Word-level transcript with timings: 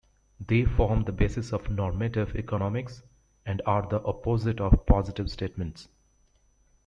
They 0.43 0.65
form 0.65 1.03
the 1.03 1.11
basis 1.11 1.53
of 1.53 1.69
normative 1.69 2.35
economics, 2.35 3.03
and 3.45 3.61
are 3.67 3.87
the 3.87 4.01
opposite 4.01 4.59
of 4.59 4.87
positive 4.87 5.29
statements. 5.29 5.89